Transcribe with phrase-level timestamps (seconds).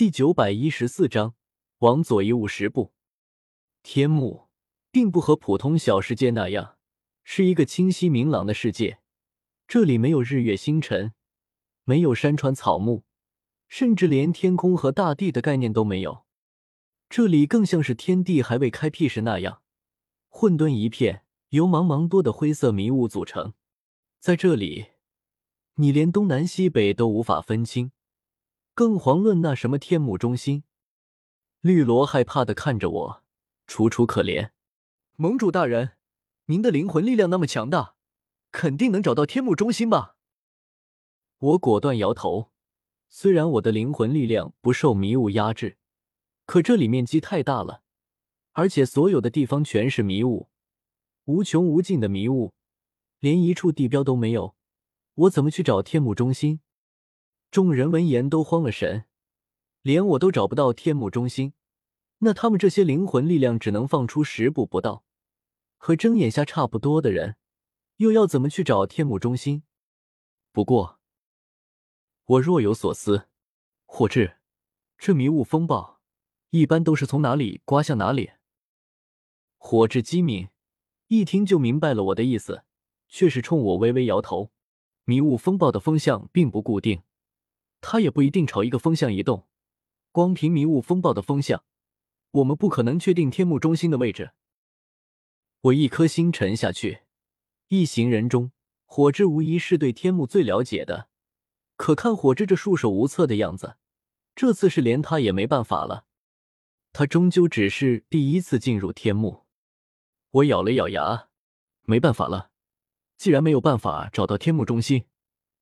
[0.00, 1.34] 第九百一十四章，
[1.80, 2.94] 往左移五十步。
[3.82, 4.48] 天幕
[4.90, 6.78] 并不和普通小世界那样，
[7.22, 9.00] 是一个清晰明朗的世界。
[9.68, 11.12] 这里没有日月星辰，
[11.84, 13.04] 没有山川草木，
[13.68, 16.24] 甚至连天空和大地的概念都没有。
[17.10, 19.60] 这里更像是天地还未开辟时那样，
[20.30, 23.52] 混沌一片，由茫茫多的灰色迷雾组成。
[24.18, 24.92] 在这里，
[25.74, 27.92] 你连东南西北都无法分清，
[28.80, 30.64] 更遑论那什么天幕中心。
[31.60, 33.22] 绿萝害怕的看着我，
[33.66, 34.52] 楚楚可怜
[35.16, 35.98] ：“盟主大人，
[36.46, 37.96] 您的灵魂力量那么强大，
[38.50, 40.16] 肯定能找到天幕中心吧？”
[41.40, 42.52] 我果断摇头。
[43.10, 45.76] 虽然我的灵魂力量不受迷雾压制。
[46.46, 47.82] 可这里面积太大了，
[48.52, 50.48] 而且所有的地方全是迷雾，
[51.26, 52.54] 无穷无尽的迷雾，
[53.18, 54.56] 连一处地标都没有，
[55.12, 56.60] 我怎么去找天幕中心？
[57.50, 59.06] 众人闻言都慌了神，
[59.82, 61.52] 连我都找不到天幕中心，
[62.18, 65.04] 那他们这些灵魂力量只能放出十步不到，
[65.76, 67.34] 和睁眼瞎差不多的人，
[67.96, 69.64] 又要怎么去找天幕中心？
[70.52, 71.00] 不过，
[72.24, 73.28] 我若有所思，
[73.84, 74.36] 火智，
[74.96, 75.98] 这迷雾风暴。
[76.50, 78.30] 一般都是从哪里刮向哪里。
[79.56, 80.48] 火智机敏，
[81.06, 82.64] 一听就明白了我的意思，
[83.08, 84.50] 却是冲我微微摇头。
[85.04, 87.02] 迷雾风暴的风向并不固定，
[87.80, 89.46] 它也不一定朝一个风向移动。
[90.12, 91.64] 光凭迷雾风暴的风向，
[92.32, 94.32] 我们不可能确定天幕中心的位置。
[95.60, 97.02] 我一颗心沉下去。
[97.68, 98.50] 一行人中，
[98.84, 101.08] 火之无疑是对天幕最了解的。
[101.76, 103.76] 可看火之这束手无策的样子，
[104.34, 106.06] 这次是连他也没办法了。
[106.92, 109.46] 他终究只是第一次进入天幕，
[110.30, 111.28] 我咬了咬牙，
[111.84, 112.50] 没办法了。
[113.16, 115.04] 既然没有办法找到天幕中心，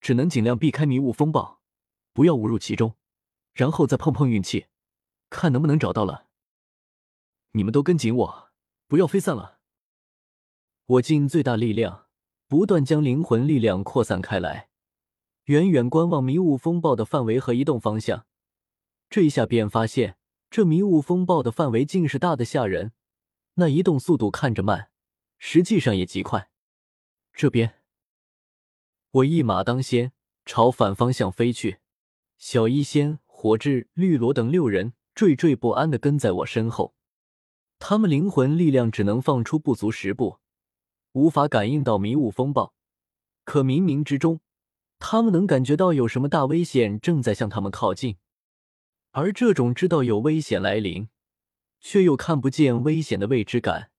[0.00, 1.59] 只能尽量避开迷雾风暴，
[2.20, 2.96] 不要误入其中，
[3.54, 4.66] 然后再碰碰运气，
[5.30, 6.26] 看能不能找到了。
[7.52, 8.50] 你们都跟紧我，
[8.88, 9.60] 不要飞散了。
[10.84, 12.08] 我尽最大力量，
[12.46, 14.68] 不断将灵魂力量扩散开来，
[15.44, 18.26] 远远观望迷雾风暴的范围和移动方向。
[19.08, 20.18] 这一下便发现。
[20.50, 22.92] 这迷雾风暴的范围竟是大的吓人，
[23.54, 24.90] 那移动速度看着慢，
[25.38, 26.50] 实际上也极快。
[27.32, 27.80] 这边，
[29.10, 30.12] 我一马当先，
[30.44, 31.79] 朝反方向飞去。
[32.40, 36.94] 小医仙、火炙、绿萝等六人惴惴不安的跟在我身后，
[37.78, 40.38] 他们灵魂力量只能放出不足十步，
[41.12, 42.72] 无法感应到迷雾风暴。
[43.44, 44.40] 可冥冥之中，
[44.98, 48.16] 他们能感觉到有什么大危险正在向他们靠近。
[49.10, 51.10] 而这种知道有危险来临，
[51.78, 53.90] 却又看不见危险的未知感，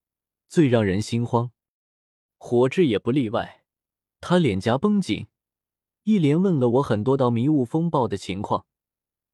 [0.48, 1.52] 最让人心慌。
[2.40, 3.66] 火智也不例外，
[4.20, 5.28] 他脸颊绷紧，
[6.04, 8.66] 一连问了我很多道迷雾风暴的情况，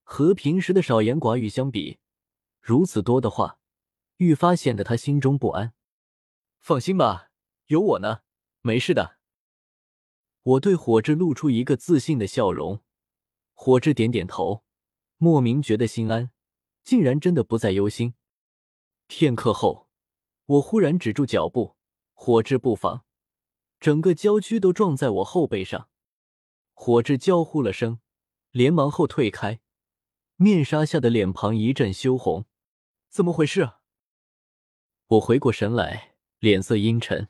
[0.04, 2.00] 和平时的少言寡语相比，
[2.60, 3.60] 如此多的话，
[4.18, 5.74] 愈发显得他心中不安。
[6.60, 7.30] 放心吧，
[7.68, 8.20] 有我呢，
[8.62, 9.18] 没事的。
[10.44, 12.82] 我对火智露出一个自信的笑容，
[13.54, 14.64] 火智点点头。
[15.18, 16.32] 莫名觉得心安，
[16.84, 18.14] 竟然真的不再忧心。
[19.08, 19.88] 片刻后，
[20.46, 21.76] 我忽然止住脚步，
[22.14, 23.04] 火炙不防，
[23.80, 25.90] 整个娇躯都撞在我后背上。
[26.80, 28.00] 火炙娇呼了声，
[28.52, 29.60] 连忙后退开，
[30.36, 32.46] 面纱下的脸庞一阵羞红。
[33.10, 33.72] 怎么回事？
[35.08, 37.30] 我回过神来，脸色阴沉。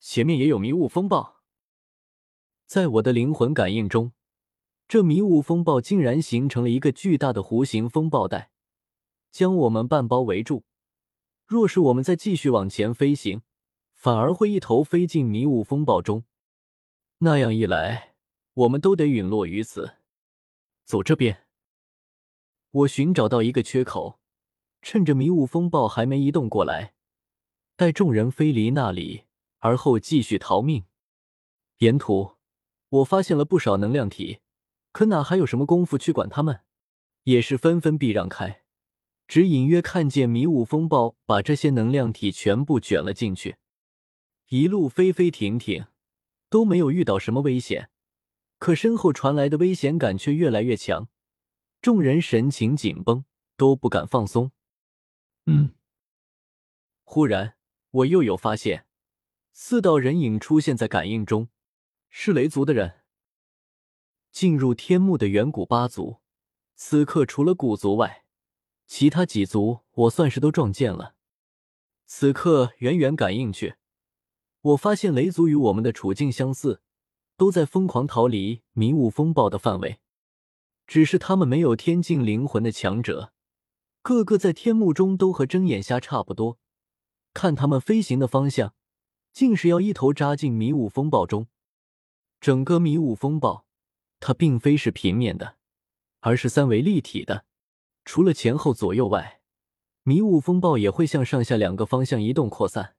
[0.00, 1.42] 前面也有迷雾风暴，
[2.66, 4.12] 在我的灵魂感应中。
[4.88, 8.50] 这迷雾风暴竟然形成了一个巨大的弧形风暴带，
[9.30, 10.64] 将我们半包围住。
[11.46, 13.42] 若是我们再继续往前飞行，
[13.94, 16.24] 反而会一头飞进迷雾风暴中。
[17.18, 18.11] 那样一来，
[18.54, 19.96] 我们都得陨落于此。
[20.84, 21.46] 走这边，
[22.70, 24.18] 我寻找到一个缺口，
[24.82, 26.94] 趁着迷雾风暴还没移动过来，
[27.76, 29.24] 待众人飞离那里，
[29.60, 30.84] 而后继续逃命。
[31.78, 32.36] 沿途，
[32.88, 34.40] 我发现了不少能量体。
[34.92, 36.60] 可哪还有什么功夫去管他们？
[37.22, 38.64] 也是纷纷避让开，
[39.26, 43.56] 只隐约看见迷雾风暴把这些能量体全部卷了进去。
[44.48, 45.86] 一路飞飞停停，
[46.50, 47.88] 都没有遇到什么危险，
[48.62, 51.08] 可身后传来的危险感却越来越强。
[51.80, 53.24] 众人神情紧绷，
[53.56, 54.52] 都不敢放松。
[55.46, 55.74] 嗯，
[57.02, 57.56] 忽然
[57.90, 58.86] 我又有发现，
[59.52, 61.48] 四道人影出现在感应中，
[62.08, 63.00] 是雷族的人。
[64.30, 66.20] 进入天幕的远古八族，
[66.76, 68.24] 此刻除了古族外，
[68.86, 71.16] 其他几族我算是都撞见了。
[72.06, 73.74] 此刻远远感应去，
[74.60, 76.81] 我发现雷族与我们的处境相似，
[77.42, 79.98] 都在疯狂逃离迷雾风暴的范围。
[80.86, 83.32] 只是他们没有天境灵魂的强者，
[84.00, 86.60] 个个在天幕中都和睁眼瞎差不多。
[87.34, 88.74] 看他们飞行的方向，
[89.32, 91.48] 竟是要一头扎进迷雾风暴中。
[92.40, 93.66] 整个迷雾风暴，
[94.20, 95.56] 它并非是平面的，
[96.20, 97.44] 而是三维立体的。
[98.04, 99.40] 除了前后左右外，
[100.04, 102.94] 迷雾风暴也会向上下两个方向移动扩散。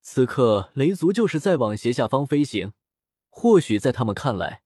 [0.00, 2.72] 此刻，雷族就是在往斜下方飞行。
[3.40, 4.64] 或许在他们看来，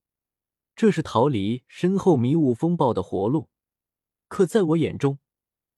[0.75, 3.51] 这是逃离身后迷雾风暴的活路，
[4.29, 5.19] 可在我眼中，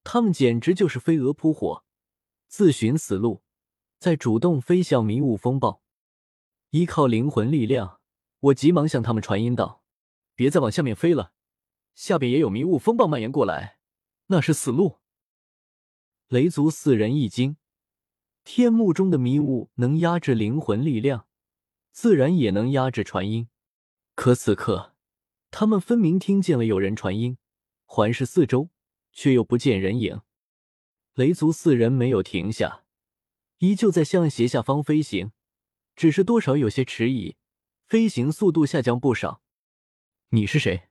[0.04, 1.84] 他们简直就是飞蛾扑火，
[2.46, 3.42] 自寻死路，
[3.98, 5.82] 在主动飞向迷雾风暴。
[6.70, 7.98] 依靠灵魂力量，
[8.38, 9.82] 我急忙向他们传音道
[10.36, 11.32] ：“别再往下面飞了，
[11.96, 13.80] 下边也有迷雾风暴蔓延过来，
[14.26, 15.00] 那是死路。”
[16.30, 17.56] 雷族四人一惊，
[18.44, 21.26] 天幕中的迷雾能压制灵魂力量。
[21.94, 23.48] 自然也能压制传音，
[24.16, 24.96] 可此刻
[25.52, 27.38] 他们分明听见了有人传音，
[27.84, 28.70] 环视四周，
[29.12, 30.20] 却又不见人影。
[31.14, 32.82] 雷族四人没有停下，
[33.58, 35.30] 依旧在向斜下方飞行，
[35.94, 37.36] 只是多少有些迟疑，
[37.86, 39.40] 飞行速度下降不少。
[40.30, 40.88] 你是谁？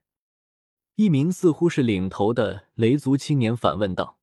[0.94, 4.18] 一名似乎是领头的雷族青年反问道：“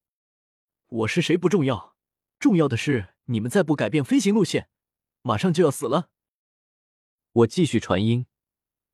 [0.89, 1.95] 我是谁不重要，
[2.39, 4.67] 重要的是你们再不改变飞行路线，
[5.21, 6.09] 马上就要死了。”
[7.33, 8.25] 我继续传音，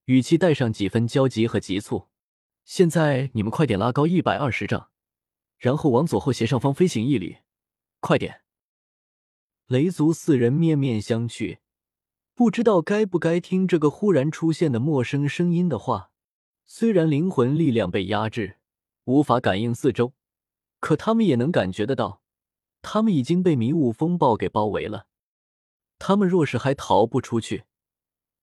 [0.06, 2.10] 语气带上几分焦急和急促。
[2.64, 4.90] 现在你们快点拉高一百二十丈，
[5.58, 7.38] 然后往左后斜上方飞行一里，
[8.00, 8.42] 快点！
[9.66, 11.58] 雷族四人面面相觑，
[12.36, 16.12] 不知道该不该听这个忽然出现的陌生声音的话。
[16.64, 18.58] 虽然灵魂力量被压制，
[19.06, 20.14] 无法感应四周，
[20.80, 22.22] 可他们也能感觉得到，
[22.84, 25.08] 他们已经被迷雾风暴给包围了。
[25.98, 27.64] 他们若是还逃不出去，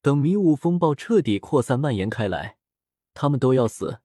[0.04, 2.58] 等迷雾风暴彻底扩散蔓延开来，
[3.14, 4.00] 他们都要死。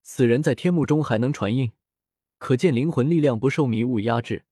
[0.00, 1.72] 此人在天幕中还能传音，
[2.38, 4.46] 可见灵魂力量不受迷雾压制，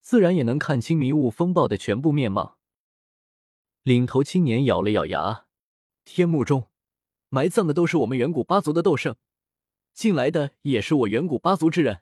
[0.00, 2.58] 自然也能看清迷雾风暴的全部面貌。
[3.84, 5.46] 领头青年咬了咬牙
[6.04, 6.66] ：“天幕中
[7.28, 9.14] 埋葬的都是我们远古八族的斗圣，
[9.94, 12.00] 进来的也是我远古八族之人。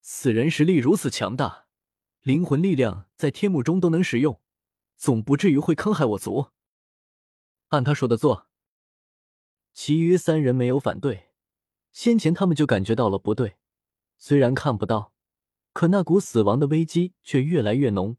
[0.00, 1.66] 此人实力如此强大，
[2.22, 4.40] 灵魂力量在天幕中都能使用，
[4.96, 6.46] 总不至于会坑害我族。”
[7.68, 8.46] 按他说的做。
[9.72, 11.30] 其余三人没有反对。
[11.92, 13.56] 先前他们就感觉到了不对，
[14.18, 15.12] 虽然看不到，
[15.72, 18.16] 可那股死亡的危机却越来越浓，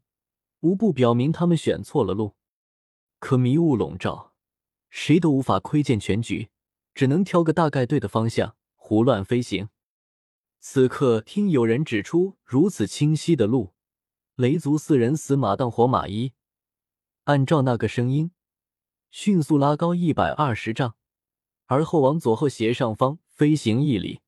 [0.60, 2.36] 无不表明他们选错了路。
[3.18, 4.32] 可迷雾笼罩，
[4.88, 6.48] 谁都无法窥见全局，
[6.94, 9.68] 只能挑个大概对的方向胡乱飞行。
[10.58, 13.74] 此刻听有人指出如此清晰的路，
[14.36, 16.32] 雷族四人死马当活马医，
[17.24, 18.30] 按照那个声音。
[19.10, 20.94] 迅速拉高一百二十丈，
[21.66, 24.20] 而后往左后斜上方飞行一里，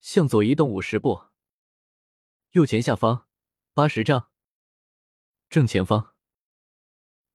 [0.00, 1.22] 向左移动五十步，
[2.50, 3.26] 右前下方
[3.72, 4.28] 八十丈，
[5.48, 6.14] 正前方。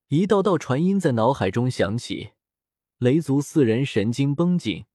[0.09, 2.31] 一道道传音在脑海中响起，
[2.97, 4.85] 雷族四人神经绷紧，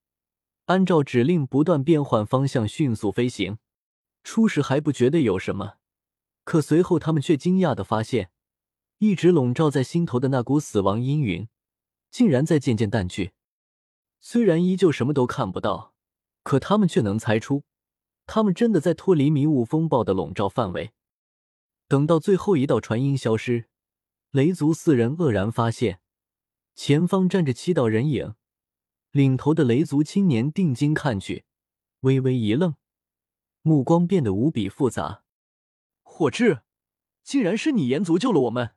[0.66, 3.58] 按照指令不断变换方向，迅速飞行。
[4.22, 5.78] 初时还不觉得有什么，
[6.44, 8.30] 可随后他们却惊讶的发现，
[8.98, 11.48] 一直笼罩在心头的那股死亡阴云。
[12.12, 13.32] 竟然在渐渐淡去，
[14.20, 15.94] 虽然依旧什么都看不到，
[16.42, 17.64] 可他们却能猜出，
[18.26, 20.92] 他们真的在脱离迷雾风暴的笼罩范围。
[21.88, 23.70] 等到最后一道传音消失，
[24.30, 26.00] 雷族四人愕然发现，
[26.74, 28.34] 前方站着七道人影，
[29.10, 31.46] 领头的雷族青年定睛看去，
[32.00, 32.74] 微微一愣，
[33.62, 35.24] 目光变得无比复杂。
[36.02, 36.60] 火智，
[37.22, 38.74] 竟然是你炎族救了我们！